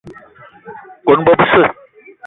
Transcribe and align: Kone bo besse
Kone 1.05 1.21
bo 1.25 1.33
besse 1.39 1.63